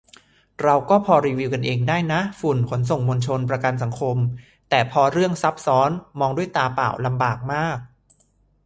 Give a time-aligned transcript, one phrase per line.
[0.63, 4.17] เราก็พอรีวิวกันเองได้นะ ฝุ่น ขนส่งมวลชน ประกันสังคม
[4.69, 5.89] แต่พอเรื่องซับซ้อน
[6.19, 7.37] มองด้วยตาเปล่าลำบาก